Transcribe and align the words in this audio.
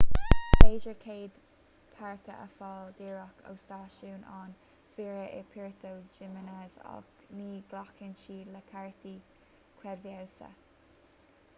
is 0.19 0.59
féidir 0.59 0.93
cead 1.01 1.33
páirce 1.97 2.37
a 2.43 2.45
fháil 2.61 2.87
díreach 3.01 3.43
ó 3.51 3.53
stáisiún 3.59 4.23
an 4.37 4.55
mhaoir 4.55 5.35
i 5.41 5.43
puerto 5.51 5.91
jiménez 6.17 6.81
ach 6.95 7.29
ní 7.43 7.61
ghlacann 7.75 8.17
siad 8.23 8.49
le 8.57 8.63
cártaí 8.73 9.15
creidmheasa 9.83 10.53